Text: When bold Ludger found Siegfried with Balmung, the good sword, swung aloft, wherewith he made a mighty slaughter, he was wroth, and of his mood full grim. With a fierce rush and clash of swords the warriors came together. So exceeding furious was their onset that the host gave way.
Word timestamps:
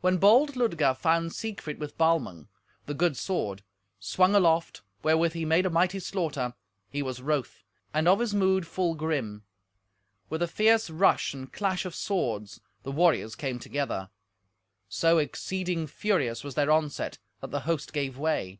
When 0.00 0.16
bold 0.16 0.52
Ludger 0.56 0.96
found 0.96 1.34
Siegfried 1.34 1.78
with 1.78 1.98
Balmung, 1.98 2.48
the 2.86 2.94
good 2.94 3.18
sword, 3.18 3.62
swung 4.00 4.34
aloft, 4.34 4.80
wherewith 5.02 5.34
he 5.34 5.44
made 5.44 5.66
a 5.66 5.68
mighty 5.68 6.00
slaughter, 6.00 6.54
he 6.88 7.02
was 7.02 7.20
wroth, 7.20 7.62
and 7.92 8.08
of 8.08 8.18
his 8.20 8.32
mood 8.32 8.66
full 8.66 8.94
grim. 8.94 9.44
With 10.30 10.40
a 10.40 10.48
fierce 10.48 10.88
rush 10.88 11.34
and 11.34 11.52
clash 11.52 11.84
of 11.84 11.94
swords 11.94 12.62
the 12.82 12.92
warriors 12.92 13.34
came 13.34 13.58
together. 13.58 14.08
So 14.88 15.18
exceeding 15.18 15.86
furious 15.86 16.42
was 16.42 16.54
their 16.54 16.70
onset 16.72 17.18
that 17.42 17.50
the 17.50 17.60
host 17.68 17.92
gave 17.92 18.16
way. 18.16 18.58